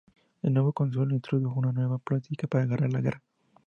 [0.41, 3.21] El nuevo cónsul introdujo una nueva política para ganar la guerra.